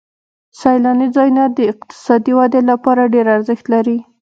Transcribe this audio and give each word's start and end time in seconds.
سیلاني 0.59 1.07
ځایونه 1.15 1.43
د 1.47 1.59
اقتصادي 1.71 2.31
ودې 2.37 2.61
لپاره 2.71 3.11
ډېر 3.13 3.25
ارزښت 3.35 3.65
لري. 3.73 3.97